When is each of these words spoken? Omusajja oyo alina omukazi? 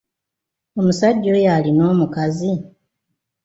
Omusajja 0.79 1.29
oyo 1.37 1.49
alina 1.57 1.83
omukazi? 1.91 2.51